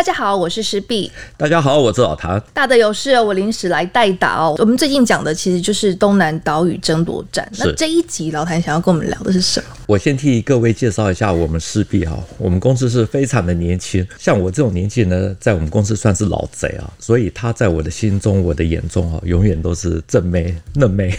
[0.00, 1.12] 大家好，我是石碧。
[1.36, 2.42] 大家好，我是老谭。
[2.54, 4.56] 大的有事，我临时来代打哦。
[4.56, 7.46] 我们最近讲的其实就是东南岛屿争夺战。
[7.58, 9.66] 那这一集老谭想要跟我们聊的是什么？
[9.90, 12.16] 我先替各位介绍一下我们施碧哈。
[12.38, 16.88] 我们公司是非常的年轻，像我这种年纪呢，在我们公司算是老贼啊。
[17.00, 21.12] 所以他在我的心中、我的眼中啊，永远都是正妹、嫩妹。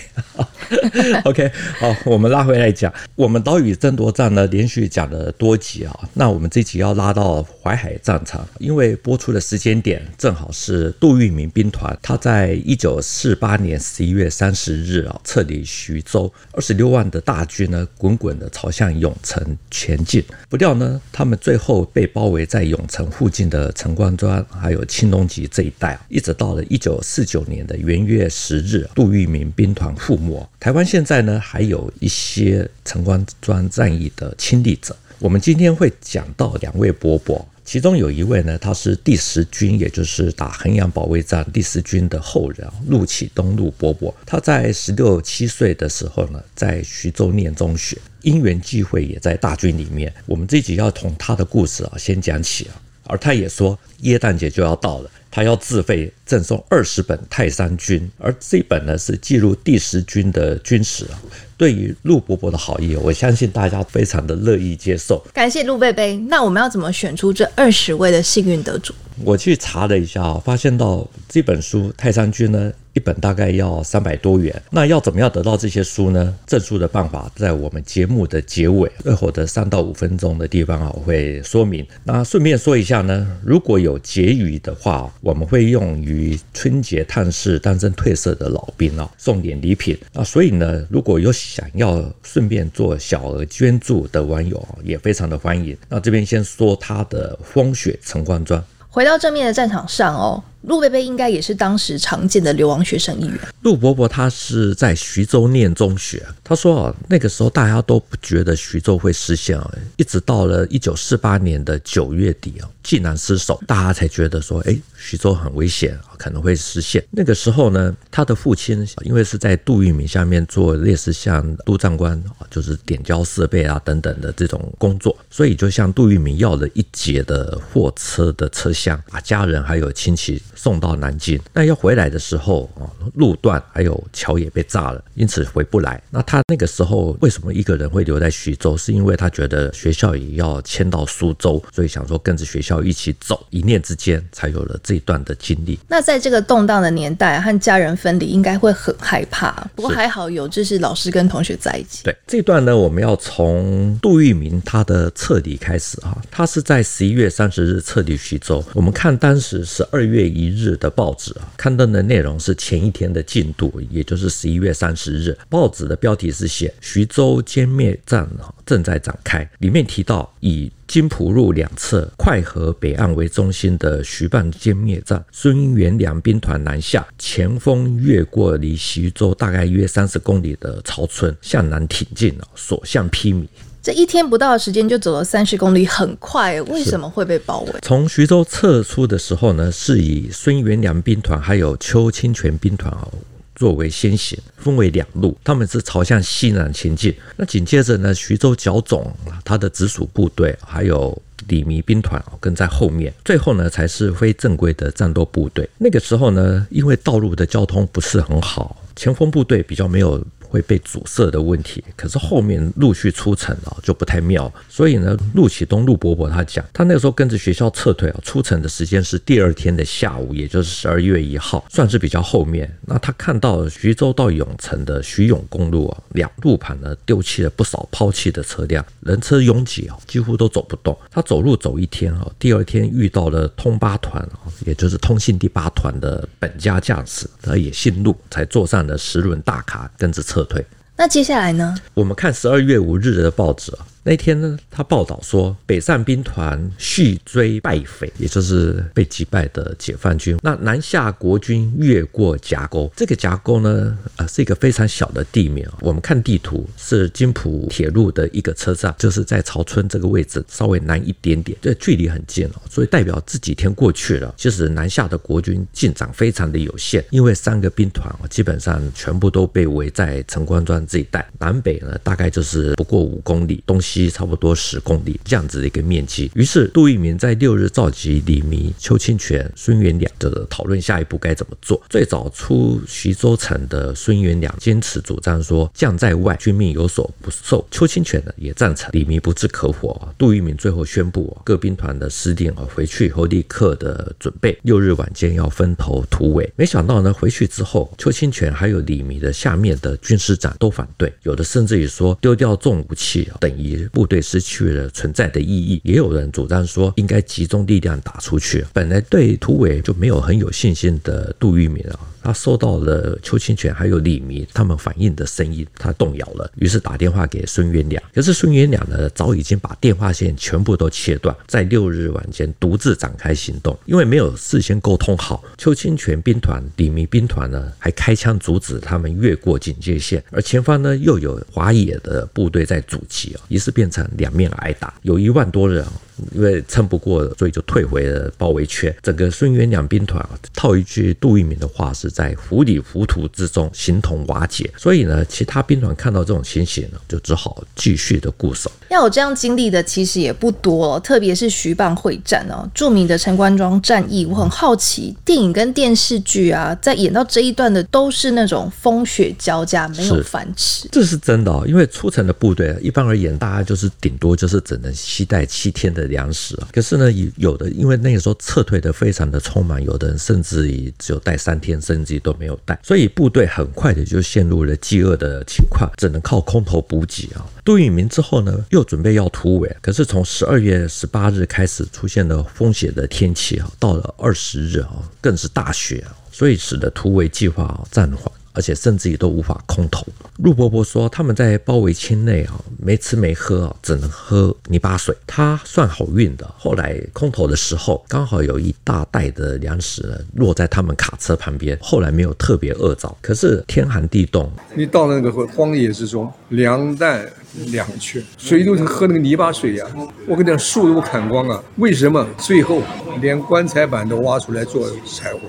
[1.25, 5.94] OK，好，我们拉回来讲，我们岛屿争夺战呢，连续讲了多集啊。
[6.13, 20.23] 那我们这集要拉到淮海战场，因为播出的时间点正好是杜聿明兵团他在一九四八年十一月三十日啊撤离徐州，二十六万的大军呢，滚滚的朝向永城前进。
[20.47, 30.47] 不料呢，他们最后被包围在永城附近的陈官庄还有青龙集这一带，一直到了一九四九年的元月十日，杜聿明兵团覆没。
[30.59, 34.95] 台湾现在呢，还有一些陈官庄战役的亲历者。
[35.17, 44.16] 我们今天会讲到两位伯伯，其中有一位呢，他是第十军，也就是打衡阳保卫战第十军的后人，陆启东陆伯伯。
[44.25, 50.14] 他在十六七岁的时候呢，在徐州念中学，因缘际会也在大军里面。
[50.25, 55.09] 我们这集要从他的故事啊先讲起啊，而他也说，耶诞节就要到了。
[55.31, 61.19] 他要自费赠送二十本《泰山军》，而这本呢是记录第十军的军史啊。
[61.57, 65.23] 对于陆伯伯的好意，我相信大家非常的乐意接受。
[65.31, 66.17] 感谢陆贝贝。
[66.17, 68.93] 那我们要怎么选出这二十位的幸运得主？
[69.23, 72.71] 我去查了一下，发现到这本书《泰山军》呢。
[72.93, 76.35] 一本大概要三百多元，那要怎么样得到这些书呢？
[76.45, 81.87] 赠书的办法在我们节目的结尾，最后的三到五分钟的地方啊，我会说明。
[82.03, 89.97] 那顺便说一下呢，如果有结余的话，我们会用于春节探视单身退社的老兵啊，送点礼品。
[90.14, 95.77] 那所以呢，如果有想要顺便做小额捐助的网友，也非常的欢迎。
[95.88, 98.64] 那这边先说他的风雪陈官庄。
[98.89, 100.44] 回到正面的战场上哦。
[100.64, 103.39] 陆贝贝应该也是当时常见的流亡学生一员。
[103.61, 117.04] 陆伯伯他是在徐州念中学，他说啊，那个时候大家都不觉得徐州会失陷啊，一直到了一九四八年的九月底啊，济南失守，大家才觉得说，哎，徐州很危险，可能会失陷。
[117.10, 130.42] 那个时候呢，他的父亲因为是在杜聿明下面做类似像督战官啊，就是点交设备啊等等的这种工作，所以就向杜聿明要了一节的货车的车厢，把家人还有亲戚。
[130.56, 136.01] 送到南京，那要回来的时候啊，路段还有桥也被炸了，因此回不来。
[136.10, 138.75] 那他那个时候为什么一个人会留在徐州？
[138.78, 143.45] 是因为他觉得学校也要迁到苏州，所以想说跟着学校一起走。
[143.50, 145.78] 一念之间，才有了这一段的经历。
[145.88, 149.51] 那在这个动荡的年代，和家人分离，应该会很害怕。
[149.75, 152.04] 不过还好有就是老师跟同学在一起。
[152.04, 156.18] 对，这段呢，我们要从杜聿明他的撤离开始啊。
[156.31, 158.63] 他是在十一月三十日撤离徐州。
[158.74, 165.38] 我们看当时十二月一一日的报纸啊，刊登的内容是前一天的进度，也就是十一月三十日。
[165.50, 168.27] 报纸的标题是写徐州歼灭战
[168.65, 183.45] 正在展开，里面提到以金浦路两侧快河北岸为中心的徐蚌歼灭战，孙元良兵团南下，前锋越过离徐州大概约三十公里的曹村，向南挺进，所向披靡。
[183.83, 186.62] 这一天不到的时间就走了三十公里，很快。
[186.63, 187.74] 为什么会被包围？
[187.81, 193.12] 从徐州撤出的时候呢，是以孙元良兵团还有邱清泉兵团哦
[193.56, 197.12] 作为先行，分为两路，他们是朝向西南前进。
[197.36, 199.12] 那紧接着呢，徐州剿总
[199.44, 205.68] 他的直属部队还有李弥兵团跟在后面，最后呢才是非正规的战斗部队。
[205.80, 210.24] 那个时候呢，因为道路的交通不是很好，前锋部队比较没有。
[210.51, 222.69] 会被阻塞的问题，可是后面陆续出城了就不太妙，所以呢，陆启东陆伯伯他讲，他那个时候跟着学校撤退啊，出城的时间是第二天的下午，也就是十二月一号，算是比较后面。
[222.86, 230.97] 那他看到徐州到永城的徐永公路啊，两路盘呢丢弃了不少抛弃的车辆，人车拥挤啊，几乎都走不动。
[231.09, 240.40] 他走路走一天啊，第二天遇到了通八团啊，也就是通信第八团的本家将士，他也姓陆，才坐上了十轮大卡，跟着车。
[240.41, 240.65] 撤退，
[240.97, 241.75] 那接下来呢？
[241.93, 243.85] 我们看十二月五日的报纸啊。
[244.03, 250.36] 那天呢，他报道说，北上兵团续追败匪，也就是被击败的解放军。
[250.42, 255.63] 那南下国军越过夹沟，这个夹沟呢，呃，是一个非常小的地名。
[255.81, 262.62] 我们看地图，是金浦铁路的一个车站，就是在曹村这个位置，稍微南一点点，这距离很近哦。
[262.71, 273.90] 所以代表这几天过去了，其实南下的国军进展非常的有限，因为三个兵团基本上全部都被围在城关庄这一带，南北呢大概就是不过五公里，东西。
[273.91, 276.31] 西差不多十公里这样子的一个面积。
[276.35, 281.81] 于是杜聿明在六日召集李弥、邱清泉、孙元两的讨论下一步该怎么做。
[281.89, 287.67] 最早出徐州城的孙元两坚持主张说将在外，军命有所不受。
[287.69, 289.91] 邱清泉呢也赞成李弥不置可否。
[290.17, 296.49] 杜聿明最后宣布各兵团的司令啊回去以后立刻的准备，六日晚间要分头突围。
[296.55, 305.81] 没想到呢回去之后，邱清泉还有李弥的下面的军师长都反对，有的甚至于说丢掉重武器等于部队失去了存在的意义。
[305.83, 308.66] 也有人主张说应该集中力量打出去。
[308.74, 312.00] 本来对突围就没有很有信心的杜聿明啊。
[312.21, 318.01] 他收到了邱清泉还有李弥他们反映的声音，他动摇了，于是打电话给孙元两。
[318.13, 325.44] 可是孙元两呢，早已经把电话线全部都切断，在六日晚间独自展开行动，因为没有事先沟通好。
[325.57, 335.85] 邱清泉兵团、李弥兵团呢，还开枪阻止他们越过警戒线，而前方呢又有华野的部队在阻击啊，于是变成两面挨打，有一万多人。
[336.33, 338.95] 因为撑不过，所以就退回了包围圈。
[339.01, 340.23] 整个孙元两兵团，
[340.53, 344.69] 套一句杜聿明的话，是在糊里糊涂之中形同瓦解。
[344.77, 348.71] 所以呢，其他兵团看到这种情形呢，就只好继续的固守。
[348.89, 354.25] 要有这样经历的其实也不多，特别是徐蚌会战哦，著名的陈官庄战役。
[354.25, 360.88] 我很好奇，电影跟电视剧啊，在演到这一段的都是那种风雪交加，没有饭吃。
[360.91, 377.43] 这是真的哦，因为出城的部队，一般而言，大家就是顶多就是只能期待七天的粮食啊，可是呢，有的因为那个时候撤退的非常的匆忙，有的人甚至于只有带三天，甚至都没有带，所以部队很快的就陷入了饥饿的情况，只能靠空投补给啊。
[377.63, 388.29] 杜聿明之后呢，又准备要突围，可是从十二月十八日开始出现了风雪的天气啊，到了二十日啊，更是大雪啊，所以使得突围计划暂缓。
[388.53, 390.06] 而且甚至于都无法空投。
[390.38, 395.15] 陆伯伯说，他们在包围圈内啊，没吃没喝啊，只能喝泥巴水。
[395.27, 403.15] 他算好运的，后来空投的时候，刚好有一大袋的粮食落在他们卡车旁边，后来没有特别饿着。
[403.21, 407.25] 可是天寒地冻，你到那个荒野之中，粮弹
[407.68, 409.86] 两缺，谁都是喝那个泥巴水呀、
[410.27, 412.25] 我跟你讲，树都砍光了，为什么？
[412.38, 412.81] 最后
[413.19, 415.39] 连棺材板都挖出来做柴火，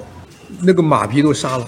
[0.61, 1.67] 那个马匹都杀了。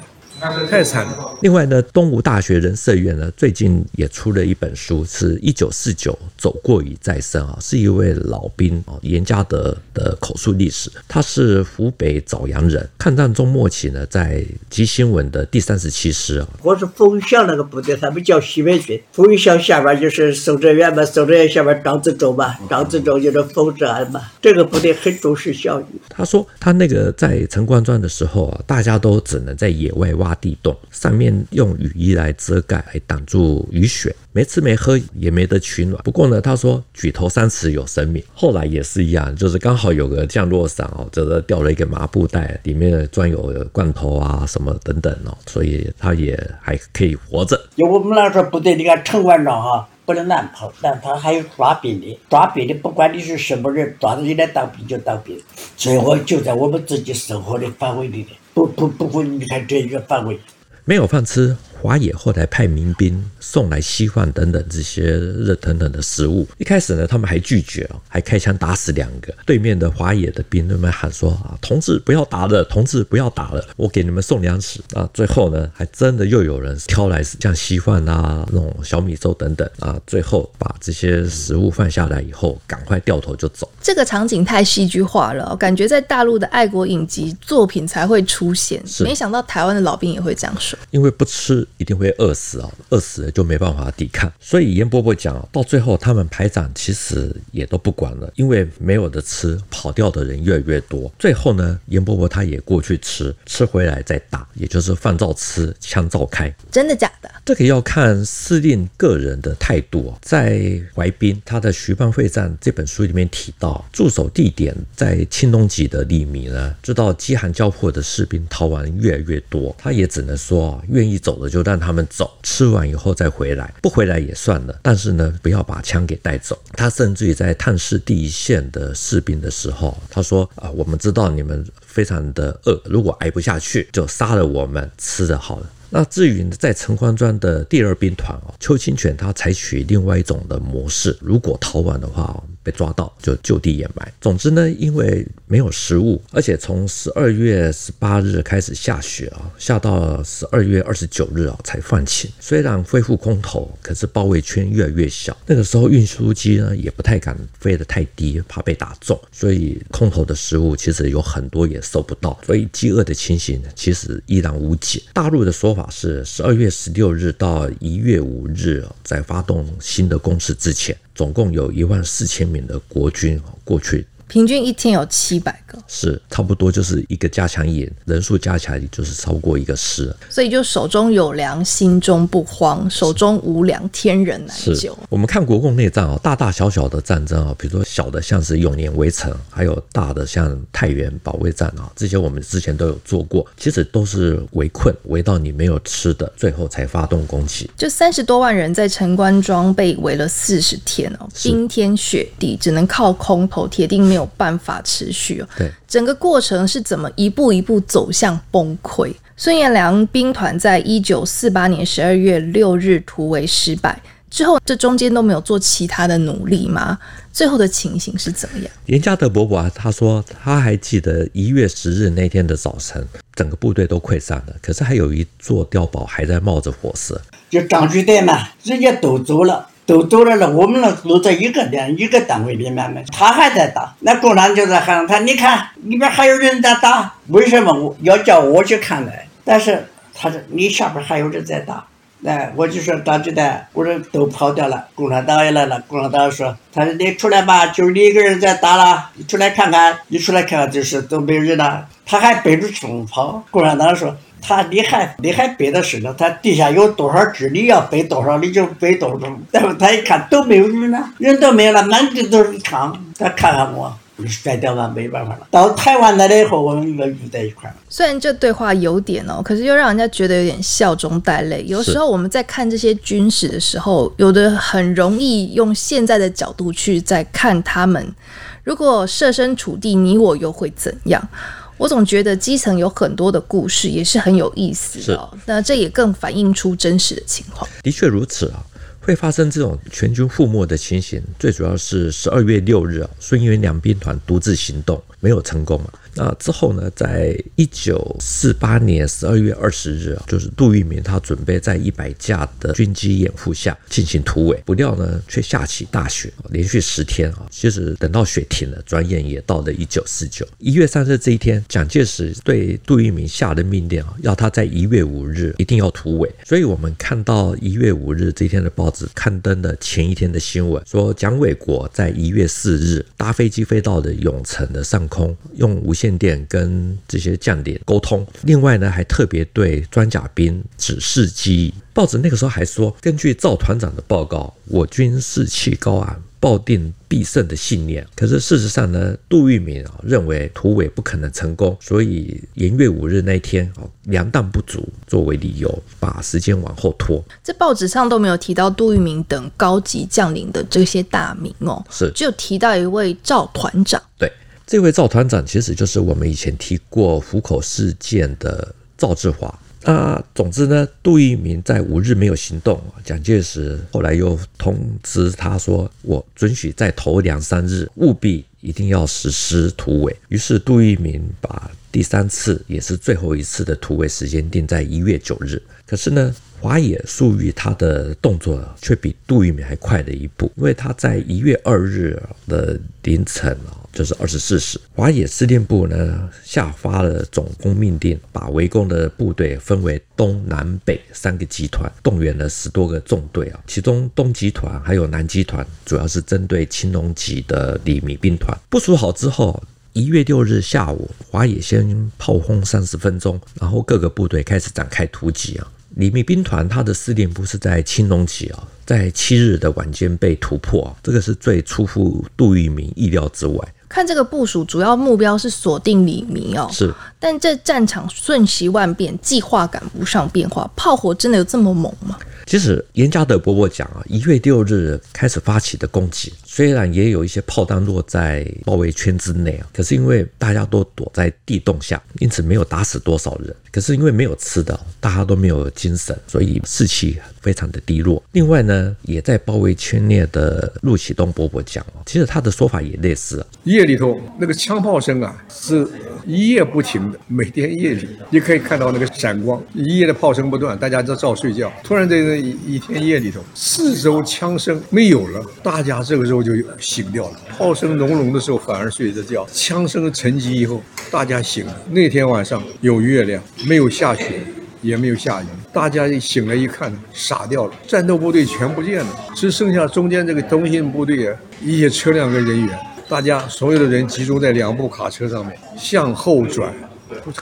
[0.69, 1.39] 太惨了。
[1.41, 10.91] 另外呢，东吴大学人社院呢，最近也出了一本书，是一九四九走过与再生啊，是一位老兵啊严家德的口述历史。
[11.09, 16.49] 他是湖北枣阳人，抗战中末期呢，在急新闻的第三十七师啊。
[16.63, 19.01] 我是凤翔那个部队，他们叫西北军。
[19.13, 24.21] 凤翔下边就是宋哲元嘛，宋哲元下边张自忠嘛，张自忠就是冯治安嘛。
[24.43, 25.85] 这个部队很重视教育。
[26.09, 30.34] 他说他那个在陈官庄的时候啊，大家都只能在野外挖。
[30.37, 36.03] 地洞上面用雨衣来遮盖，来挡住雨雪，没吃没喝，也没得取暖。
[36.03, 38.23] 不过呢，他说举头三尺有神明。
[38.35, 47.61] 后来也是一样，就是刚好有个降落伞哦，这个掉了一个麻布袋，里面装有罐头啊什么等等哦，所以他也还可以活着。
[47.77, 55.39] 有我们那时候部队，你看陈官庄哈，不能乱跑，乱跑还有抓兵的，抓兵的不管你是什么人，抓着你来当兵就当兵，
[55.77, 58.29] 最后就在我们自己生活的范围里面。
[58.55, 60.39] 不不不会你看这一个范围，
[60.85, 61.57] 没有饭吃。
[61.85, 66.49] 华野后来派民兵送来稀饭等等这些热腾腾的食物。
[66.57, 69.31] 一开始呢，他们还拒绝啊，还开枪打死两个。
[69.45, 75.07] 对面的华野的兵他们喊说啊，同志不要打了，同志不要打了，我给你们送粮食啊。
[75.13, 80.01] 最后呢，还真的又有人挑来像稀饭啊、那种小米粥等等啊。
[80.07, 83.71] 最后把这些食物放下来以后，赶快掉头就走。
[83.83, 88.83] 这个场景太戏剧化了，感觉在大陆的爱国影集作品才会出现。
[89.01, 91.69] 没想到台湾的老兵也会这样说，因为不吃。
[91.85, 92.73] 一定会饿死啊！
[92.89, 94.33] 饿死了就没办法抵抗。
[94.41, 101.13] 所以严伯伯讲，到最后他们排长其实也都不管了，因为没有的吃，跑掉的人越来越多。
[101.19, 106.51] 最后呢，严伯伯他也过去吃，吃回来再打，也就是饭照吃，枪照开。
[106.73, 107.31] 真的假的？
[107.45, 110.15] 这个要看司令个人的态度。
[110.23, 124.79] 在淮滨，他的《徐蚌会战》这本书里面提到，驻守地点在青东集的利民呢，知道饥寒交迫的士兵逃亡越来越多，他也只能说，愿意走的就让让他们走，吃完以后再回来，不回来也算了。
[124.81, 126.57] 但是呢，不要把枪给带走。
[126.75, 144.13] 他甚至于在探视第一线的士兵的时候，他说：“啊，我们知道你们非常的饿，如果挨不下去，就杀了我们，吃的好了。”那至于在陈官庄的第二兵团哦，邱清泉他采取另外一种的模式，如果逃亡的话，被抓到，就就地掩埋。
[144.21, 152.31] 总之呢，因为没有食物，而且从十二月十八日开始下雪啊，下到十二月二十九日啊才放晴。
[152.41, 155.37] 虽然恢复空投，可是包围圈越来越小。
[155.47, 165.03] 那个时候运输机呢也不太敢飞得太低，怕被打中，所以空投的食物其实有很多也收不到，所以饥饿的情形其实依然无解。
[165.13, 174.07] 大陆的说法是十二月十六日到一月五日在发动新的攻势之前，总共有一万四千名的国军过去。
[174.35, 184.99] 平均一天有七百个，是差不多就是一个加强营人数加起来就是超过一个师，所以就手中有粮，心中不慌；手中无粮，天人难救。
[185.09, 197.71] 我们看国共内战啊，大大小小的战争啊，比如说小的像是永年围城，还有大的像太原保卫战啊，这些我们之前都有做过，其实都是围困，围到你没有吃的，最后才发动攻击。
[197.77, 205.49] 就三十多万人在城关庄被围了四十天哦，冰天雪地，只能靠空投，铁定没有办法持续哦。
[205.57, 209.13] 对，整个过程是怎么一步一步走向崩溃？
[209.37, 214.01] 孙彦良兵团在一九四八年十二月六日突围失败
[214.31, 216.99] 之后，这中间都没有做其他的努力吗？
[217.33, 218.69] 最后的情形是怎么样？
[218.87, 223.05] 严家德伯伯啊，他说他还记得一月十日那天的早晨，
[223.35, 227.21] 整个部队都溃散了，可是还有一座碉堡还在冒着火色。
[227.51, 229.69] 就张居队嘛，直接都走了。
[229.87, 233.95] 都走了了，我们那都在一个连一个单位里面嘛，他还在打。
[234.01, 239.13] 那共产就在喊他，你看里边还有人在打，为什么我要叫我去看呢？
[239.45, 241.85] 但是他说你下边还有人在打，
[242.25, 245.81] 哎，我就说张居岱，我说都跑掉了，共产党也来了。
[245.87, 251.87] 共产党说，他说你出来吧，就你一个人在打了，你出来看看，你出来看看，就是都没有人了。
[252.07, 254.17] 他还背着冲跑，共产党说。
[254.47, 256.15] 他你还你还背的是呢？
[256.19, 257.49] 他地下有多少只？
[257.49, 259.27] 你要背多少你就背多少。
[259.51, 262.95] 然后他一看都没有人了，人都没有了，满地都是枪。
[263.19, 263.91] 他看看我，
[264.27, 265.47] 摔掉了，没办法了。
[265.51, 267.77] 到台湾来了以后，我们又聚在一块了。
[267.89, 271.65] 虽然这对话有点哦，可是又让人家觉得有点笑中带泪。
[271.67, 278.15] 有时候我们在看这些军史的时候，有的很容易用现在的角度去在看他们。
[278.63, 281.29] 如果设身处地，你我又会怎样？
[281.77, 285.29] 我总觉得基层有很多的故事，也是很有意思的哦。
[285.45, 287.69] 那这也更反映出真实的情况。
[287.83, 288.63] 的确如此啊，
[289.05, 295.03] 会发生这种全军覆没的情形，最主要是十二月六日啊，孙元两兵团独自行动。
[295.25, 295.89] 没有成功啊。
[296.17, 316.31] 那之后呢，在一九四八年十二月二十日啊，就是杜聿明他准备在一百架的军机掩护下进行突围，不料呢却下起大雪，连续十天啊，其实等到雪停了，转眼也到了一九四九一月三日这一天，蒋介石对杜聿明下的命令啊，要他在一月五日一定要突围。
[316.45, 325.14] 所以我们看到一月五日这一天的报纸刊登的前一天的新闻，说蒋纬国在一月四日搭飞机飞到了永城的上空，
[325.57, 326.15] 用无线。
[326.15, 331.75] 电电跟这些将领沟通，另外呢，还特别对装甲兵指示机。
[331.93, 338.07] 报纸那个时候还说，根据赵团长的报告，我军士气高昂，抱定必胜的信念。
[338.15, 347.23] 可是事实上呢，杜聿明啊认为突围不可能成功，所以元月五日那天啊，粮弹不足作为理由，把时间往后拖。
[347.43, 354.01] 这报纸上都没有提到杜聿明等高级将领的这些大名哦，是只有提到一位赵团长。
[354.17, 354.31] 对。
[354.67, 359.59] 这位赵团长其实就是我们以前提过湖口事件的赵志华。
[359.87, 375.63] 那总之呢，杜聿明在五日没有行动，蒋介石后来又通知他说：“我准许再投两三日，务必一定要实施突围。”于是杜聿明把第三次也是最后一次的突围时间定在一月九日。
[375.87, 382.19] 可是呢，华野粟裕他的动作却比杜聿明还快了一步，因为他在一月二日
[382.49, 398.59] 的凌晨啊，就是二十四时，华野司令部呢下发了总攻命令，把围攻的部队分为东南北三个集团，动员了十多个纵队啊，其中东集团还有南集团，主要是针对青龙级的李弥兵团。
[398.71, 405.71] 部署好之后，一月六日下午，华野先炮轰三十分钟，然后各个部队开始展开突击啊。
[405.97, 413.75] 李密兵团他的司令部是在青龙旗啊，在七日的晚间被突破，这个是最出乎杜聿明意料之外。
[413.89, 416.69] 看这个部署，主要目标是锁定李明哦。
[416.73, 416.93] 是，
[417.25, 422.19] 但这战场瞬息万变，计划赶不上变化，炮火真的有这么猛吗？
[422.45, 433.57] 其实严家德伯伯讲啊，一月六日开始发起的攻击，虽然也有一些炮弹落在包围圈之内啊，可是因为大家都躲在地洞下，因此没有打死多少人。
[433.73, 438.23] 可是因为没有吃的，大家都没有精神，所以士气非常的低落。
[438.33, 445.89] 另外呢，也在包围圈内的陆启东伯伯讲啊，其实他的说法也类似啊，夜里头那个枪炮声啊，是
[446.27, 451.73] 一夜不停每天夜里你可以看到那个闪光，一夜的炮声不断，大家都照睡觉。
[451.83, 457.37] 突然在那一天夜里头，四周枪声没有了，大家这个时候就醒掉了。
[457.57, 461.77] 炮声隆隆的时候反而睡着觉，枪声沉寂以后，大家醒了。
[461.91, 463.43] 那天晚上有月亮。
[463.67, 464.41] 没有下雪，
[464.83, 467.73] 也没有下雨，大家一醒来一看，傻掉了。
[467.87, 472.79] 战斗部队全不见了，只剩下中间这个通信部队啊，一些车辆跟人员。
[473.09, 476.75] 大家所有的人集中在两部卡车上面，向后转，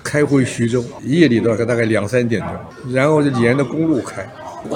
[0.03, 0.85] 开回徐州。
[1.05, 4.27] 夜里的大概两三点钟，然后就沿着公路开，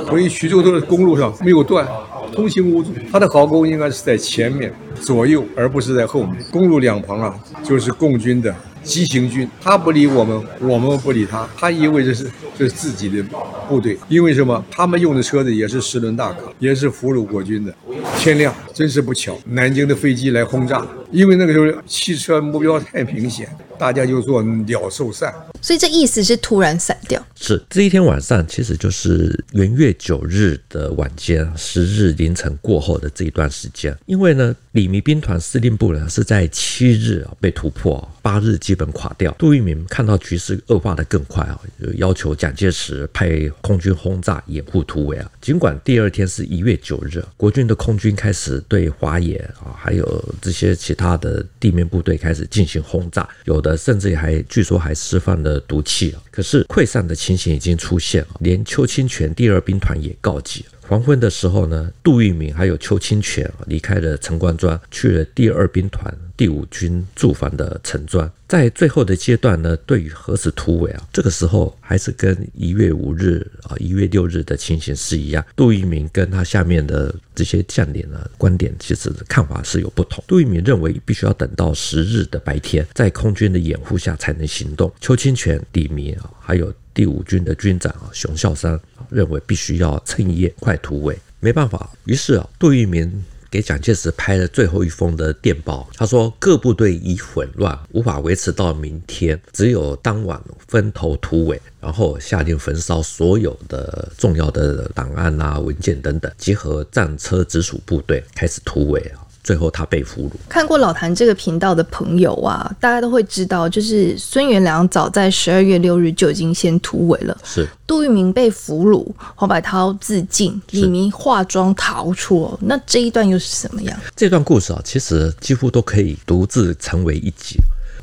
[0.06, 1.86] 回徐州的公路上没有断，
[2.32, 2.92] 通行无阻。
[3.10, 6.36] 他的壕沟应该是在前面、左右，而不是在后面。
[6.50, 8.54] 公路两旁啊，就是共军的。
[8.82, 11.44] 急行军，他不理我们， 我们不理他。
[11.58, 13.20] 他以为这是这是自己的
[13.68, 14.64] 部队，因为什么？
[14.70, 17.74] 他们用的车子也是十轮大卡，也是俘虏国军的。
[18.16, 23.48] 天亮，真是不巧，南京的飞机来轰炸，因为那个时候汽车目标太明显，
[23.78, 25.32] 大家就做鸟兽散。
[25.62, 27.24] 所以这意思是突然散掉。
[27.34, 33.96] 是这一天晚上，其实就是元月九日的晚间，十日凌晨过后的这一段时间。
[34.06, 39.32] 因为呢，李弥兵团司令部呢是在七日啊被突破，八日基本垮掉。
[39.38, 43.28] 杜聿明看到局势恶化的更快啊，就要求蒋介石派
[43.60, 45.30] 空军轰炸掩护突围啊。
[45.40, 56.22] 尽管第二天是一月九日，国军的空军开始对华野啊，还有这些其他的地面部队开始进行轰炸，有的甚至还据说还释放了毒气啊。
[56.30, 60.64] 可是溃散的情形已经出现了，连邱清泉第二兵团也告急。
[60.88, 68.30] 黄昏的时候呢，杜聿明还有邱清泉离开了陈官庄，去了第二兵团第五军驻防的城庄。
[68.48, 75.44] 在最后的阶段呢，对于何时突围啊，这个时候还是跟一月五日啊、一月六日的情形是一样。
[75.56, 80.22] 杜聿明跟他下面的这些将领呢，观点其实看法是有不同。
[80.28, 84.92] 杜聿明认为必须要等到十日的白天，在空军的掩护下才能行动。
[85.00, 88.78] 邱清泉、李弥啊，还有第五军的军长啊，熊孝山
[89.10, 91.90] 认为必须要趁夜快突围，没办法。
[92.04, 93.24] 于是啊，杜聿明
[93.56, 100.38] 给蒋介石拍了最后一封的电报，他说各部队已混乱，无法维持到明天，只有当晚
[100.68, 109.24] 分头突围，然后下令焚烧所有的重要的档案啊、文件等等，集合战车直属部队开始突围啊。
[109.46, 110.32] 最后他被俘虏。
[110.48, 117.38] 看过老谭这个频道的朋友啊，大家都会知道，就是孙元良早在十二月六日就已经先突围了。
[117.44, 119.06] 是杜聿明被俘虏，
[119.36, 122.58] 黄百韬自尽，李明化妆逃出。
[122.60, 123.96] 那这一段又是什么样？
[124.16, 127.56] 这段故事啊，其实几乎都可以独自成为一集。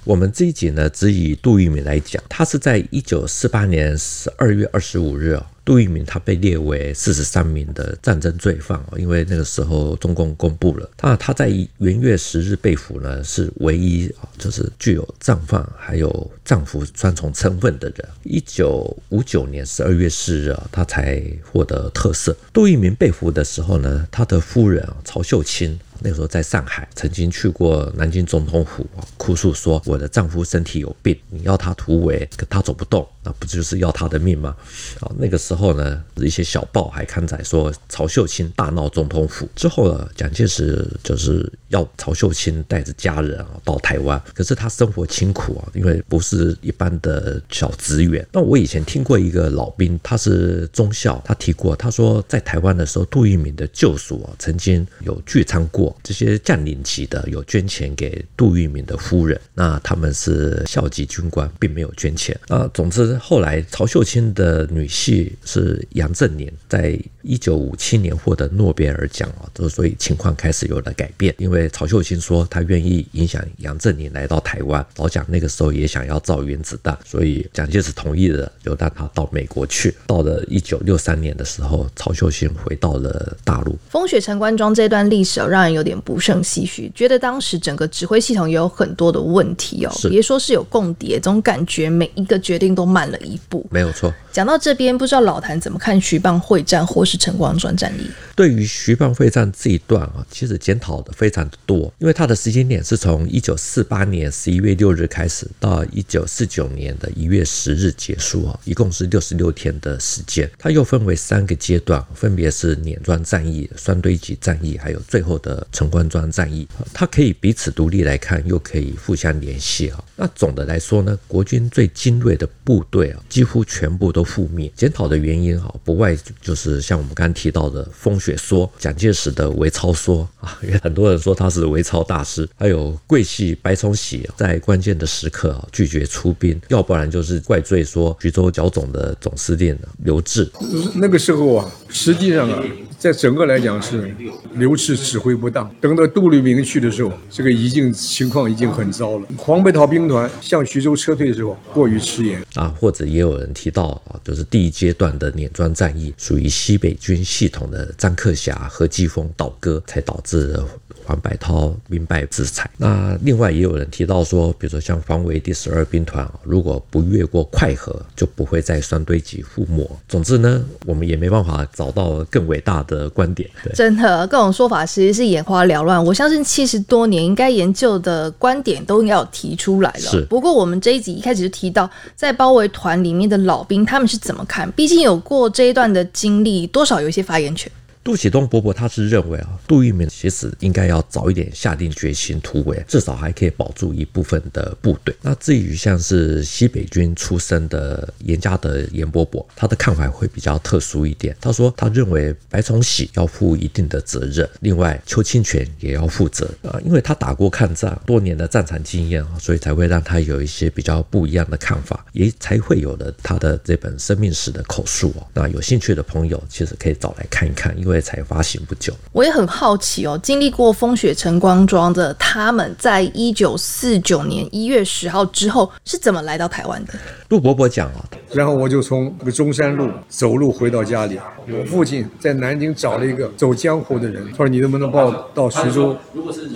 [0.05, 5.45] 我们这一集呢，只以杜聿明来讲，他是在一九四八年十二月二十五日啊。
[5.65, 18.09] 杜聿明他被列为四十三名的战争罪犯，因为那个时候中共公布了那他在元月十日被俘呢，是唯一啊，就是具有战犯还有丈夫双重身份的人。
[18.23, 22.35] 一九五九年十二月四日啊，他才获得特赦。
[22.51, 25.79] 杜聿明被俘的时候呢，他的夫人啊曹秀清。
[26.05, 34.53] 那时候在上海，曾经去过南京总统府，哭诉说我的丈夫身体有病，你要他突围，可他走不动，那不就是要他的命吗？
[34.99, 39.47] 啊，那个时候呢，一些小报还刊载说曹秀清大闹总统府。
[39.55, 48.25] 之后呢，蒋介石就是要曹秀清带着家人啊到台湾，可是他生活清苦啊，因为不是是一般的小职员。
[48.31, 55.95] 那我以前听过一个老兵，他是中校，他提过，他说在台湾的时候，杜聿明的旧属啊曾经有聚餐过。
[56.03, 62.37] 这些将领级的有捐钱给杜聿明的夫人，那他们是校级军官，并没有捐钱。
[62.47, 71.33] 啊，总之后来曹秀清的女婿是杨振宁，在一九五七年获得诺贝尔奖啊，就所以情况开始有了改变。
[71.37, 79.93] 因为曹秀清说他愿意影响杨振宁来到台湾，老蒋那个时候也想要造原子弹，所以蒋介石同意了，就让他到美国去。
[80.07, 83.77] 到了一九六三年的时候，曹秀贤回到了大陆。
[83.91, 85.83] 风雪陈官庄这段历史让人有。
[85.83, 89.91] 点不胜唏嘘，觉得当时整个指挥系统也有很多的问题哦。
[90.09, 93.65] 别说是有共谍，总感觉每一个决定都慢了一步。
[93.69, 94.13] 没有错。
[94.31, 98.07] 讲到这边，不知道老谭怎么看徐蚌会战或是陈光庄战役？
[98.33, 110.47] 对于徐蚌会战这一段啊，其实检讨的非常的多，因为它的时间点是从一九四八年十一月六日开始，到一九四九年的一月十日结束啊，一共是六十六天的时间。
[110.59, 116.67] 它又分为三个阶段，分别是碾庄战役、双堆集战役，还有最后的陈光庄战役。
[116.93, 120.03] 它可以彼此独立来看，又可以互相联系啊。
[120.15, 124.71] 那总的来说呢，国军最精锐的部队啊，几乎全部都覆灭。
[124.75, 140.49] 检讨的原因啊，不外就是像我们刚刚提到的风雪说、蒋介石的伪操说啊，因为很多人说他是伪操大师，还有桂系白崇禧在关键的时刻啊拒绝出兵，要不然就是怪罪说徐州剿总的总司令刘志。
[140.95, 142.63] 那个时候啊，实际上啊。
[143.03, 144.15] 在整个来讲是
[144.53, 149.27] 刘炽指挥不当，等到杜聿明去的时候，这个已经情况已经很糟了。
[149.35, 160.57] 黄北桃兵团向徐州撤退的时候过于迟延啊，或者也有人提到啊，就是第一阶段的碾庄战役属于西北军系统的张克侠、何基丰倒戈，才导致
[161.03, 162.71] 黄百韬兵败自裁。
[162.77, 169.85] 那另外也有人提到说，比如说像防卫第十二兵团，如果不越过快河，就不会在双堆集覆没。
[170.07, 172.92] 总之呢，我们也没办法找到更伟大的。
[172.93, 176.03] 的观点，真的各种说法其实是眼花缭乱。
[176.03, 179.99] 我相信七十多年应该研究的观点都应该有提出来了。
[179.99, 184.71] 是，不过我们这一集一开始就提到，在包围团里面的老兵他们是怎么看？
[184.71, 187.71] 毕竟有过这一段的经历，多少有一些发言权。
[188.03, 195.15] 杜启东伯伯他是认为啊，杜聿明其实应该要早一点下定决心突围，至少还可以保住一部分的部队。
[195.21, 201.33] 那至于像是西北军出身的严家德严伯伯，他的看法会比较特殊一点。
[201.39, 215.23] 他说他认为白崇禧要负一定的责任，另外邱清泉也要负责啊，因为他打过抗战，多年的战场经验啊，所以才会让他有一些比较不一样的看法，也才会有了他的这本生命史的口述啊。
[215.33, 217.92] 那有兴趣的朋友其实可以找来看一看，因为。
[218.01, 220.19] 才发行不久，我也很好奇哦。
[220.21, 226.93] 经历过风雪晨光庄的他们，在一九四九年一月十号之后是怎么来到台湾的？
[227.29, 231.19] 陆伯伯讲啊，然后我就从那个中山路走路回到家里。
[231.45, 235.95] 我父亲在南京找了一个走江湖的人，他说：“你能不能帮我到徐州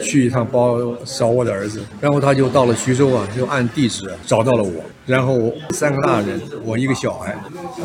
[0.02, 4.71] 去一趟，帮我找我的儿子？”然后他就到了徐州啊，就按地址找到了我。
[5.08, 7.36] 然后三个大人，我一个小孩，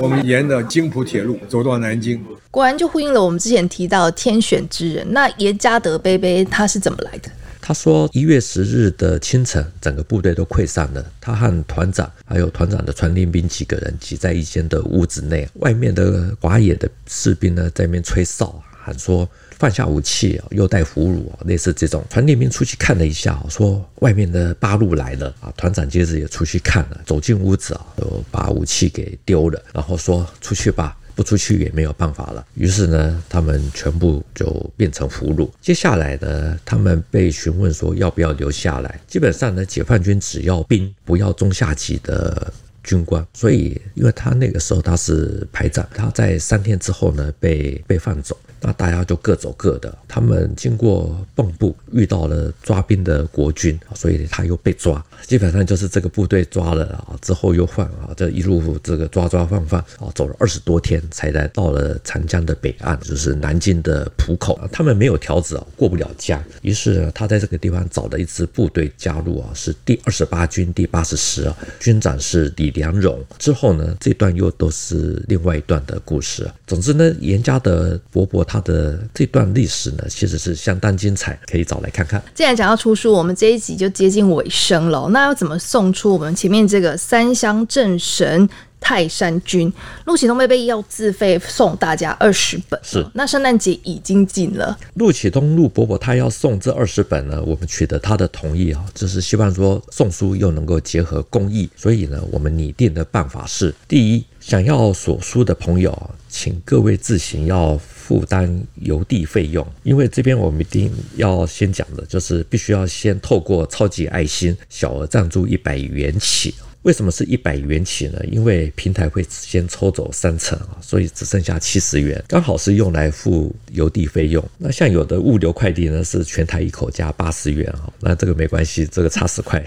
[0.01, 2.21] 我们沿着京浦铁路走到南京。
[2.51, 5.07] 果然就呼应了我们之前提到的天选之人。
[5.13, 7.31] 那严家德杯杯他是怎么来的？
[7.61, 11.13] 他说一月十日的清晨，整个部队都溃散了。
[11.21, 22.05] 他和团长还有团长的传令兵几个人挤在一间的屋子内，外面的寡野的士兵呢在那边吹哨，喊说放下武器，又带俘虏，类似这种。
[22.11, 25.53] 传令兵出去看了一下，说外面的八路来了啊。
[25.57, 30.97] 团长接着也出去看了，走进屋子啊，就把武器给丢了，然后说出去吧。
[31.15, 34.47] 不出去也没有办法了，于是呢，他们全部就
[34.79, 35.47] 变成俘虏。
[35.61, 38.99] 接下来呢，他们被询问说要不要留下来。
[39.07, 42.51] 基本上呢，解放军只要兵，不要中下级的
[42.83, 43.25] 军官。
[43.35, 48.35] 所以，因为他那个时候他是排长，他在三天之后呢被被放走。
[48.63, 49.93] 那大家就各走各的。
[50.07, 55.05] 他们经过蚌埠，遇到了抓兵的国军，所以他又被抓。
[55.27, 64.61] 基本上就是这个部队抓了啊，之后又换啊，这一路这个抓抓放放啊，走了二十多天，才来到了长江的北岸，就是南京的浦口。
[64.71, 66.43] 他们没有条子啊，过不了江。
[66.61, 73.19] 于是呢，他在这个地方找了一支部队加入啊，是第二十八军第八十师啊，军长是李良荣。
[73.39, 76.49] 之后呢，这段又都是另外一段的故事。
[76.67, 78.47] 总之呢，严家的伯伯。
[78.53, 82.23] 他的这段历史呢，其实是相当精彩，可以找来看看。
[82.35, 85.09] 既然讲到出书，我们这一集就接近尾声了。
[85.09, 88.47] 那要怎么送出我们前面这个三乡镇神
[88.79, 89.73] 泰山君？
[90.05, 92.79] 陆启东贝贝要自费送大家二十本。
[92.83, 94.79] 是，那圣诞节已经近了。
[94.97, 107.81] 陆启东陆伯伯他要送这二十本呢，我们取得他的同意啊，就是希望说送书又能够结合公益，所以呢，我们拟定的办法是：第一，想要索书的朋友，请各位自行要。
[108.03, 116.53] 负担邮递费用，因为这边我们一定要先讲的，就是必须要先透过超级爱心小额赞助一百元起。
[116.83, 118.19] 为什么是一百元起呢？
[118.29, 124.45] 因为平台会先抽走三成啊，所以只剩下七十元，刚好是用来付邮递费用。
[124.59, 129.65] 那像有的物流快递呢，是全台一口价八十元啊，那这个没关系，这个差十块。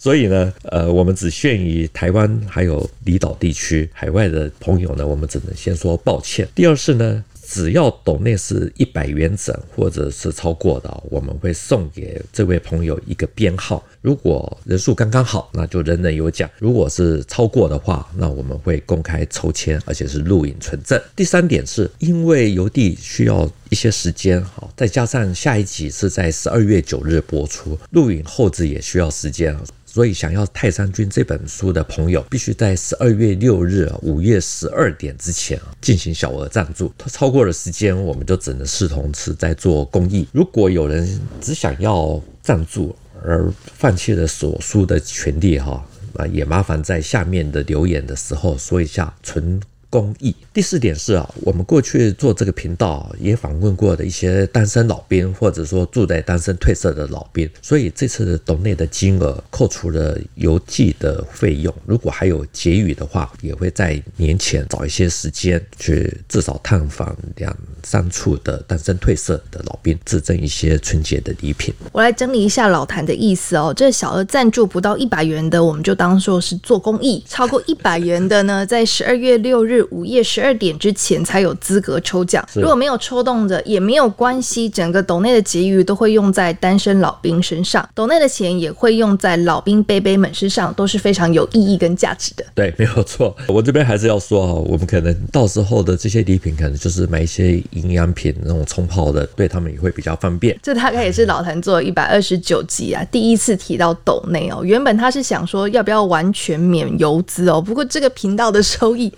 [0.00, 6.48] 所以呢，呃，我们只限于台湾还有离岛地区，海外的朋友呢，我们只能先说抱歉。
[6.54, 13.84] 第二是呢，只要斗内是一百元整或者是超过的，我们会送给这位朋友一个编号。
[14.00, 20.98] 如果人数刚刚好，那就人人有奖；如果是超过的话，那我们会公开抽签，而且是录影存证。
[21.14, 29.54] 第三点是因为邮递需要一些时间，好，再加上下一集是在十二月九日播出，录影后置也需要时间。
[29.92, 36.92] 所以，想要《泰山君》这本书的朋友，必须在十二月六日午夜十二点之前进行小额赞助。
[36.96, 40.28] 它超过了时间，我们就只能视同是在做公益。
[40.30, 50.34] 如果有人只想要赞助而放弃了所书的权利，哈，啊，也麻烦在下面的留言的时候说一下纯公益。
[50.52, 71.74] 第四点是啊，我们过去做这个频道也访问过的一些单身老兵，或者说住在单身退社的老兵，所以这次的斗内的金额扣除了邮寄的费用，如果还有结余的话，也会在年前找一些时间去至少探访两三处的单身退社的老兵，自赠一些春节的礼品。
[71.92, 79.79] 我来整理一下老谭的意思哦，这小额赞助不到一百元的，我们就当做是做公益；超过一百元的呢，在十二月六日。
[79.90, 92.44] 午夜十二点之前才有资格抽奖，如果没有抽动的也没有关系，整个斗内的结余都会用在单身老兵身上，斗内的钱也会用在老兵伯伯们身上，都是非常有意义跟价值的。
[92.54, 93.36] 对， 没有错。
[93.48, 100.58] 我这边还是要说啊，我们可能到时候的这些礼品，可能就是买一些营养品那种冲泡的，对他们也会比较方便。
[100.62, 104.62] 这大概也是老谭做一百二十九集啊，第一次提到斗内哦。
[104.64, 109.12] 原本他是想说要不要完全免邮资哦，不过这个频道的收益。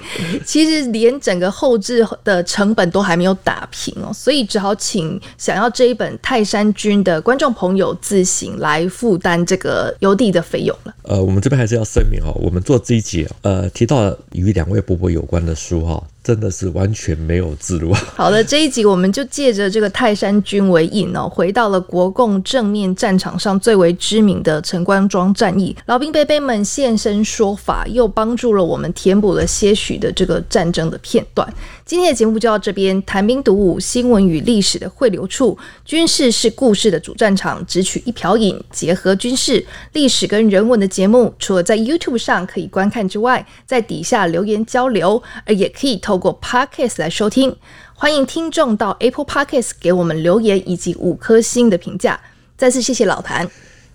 [0.53, 10.95] 其实连整个后置的成本都还没有打平哦，所以只好请想要这一本《泰山君》的观众朋友自行来负担这个邮递的费用了。
[11.05, 16.05] 呃，我们这边还是要声明哦，我们做这一集呃提到与两位伯伯有关的书哈。
[16.23, 17.93] 真的是完全没有自录。
[18.15, 31.53] 好的，这一集我们就借着这个泰山军为引哦，回到了国共正面战场上最为知名的陈官庄战役，老兵伯伯们现身说法，又帮助了我们填补了些许的这个战争的片段。
[31.85, 47.57] 今天的节目就到这边，谈兵读武，新闻与历史的汇流处，军事是故事的主战场，只取一瓢饮，结合军事、历史跟人文的节目，除了在 YouTube 上可以观看之外，在底下留言交流，而也可以透过 Podcast 来收听。
[47.95, 52.21] 欢迎听众到 Apple Podcast 给我们留言以及五颗星的评价。
[52.57, 53.49] 再次谢谢老谭，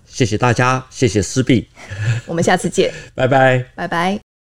[0.05, 1.67] 谢谢大家，谢谢思毕，
[2.25, 4.26] 我们下次见， 拜拜，拜拜。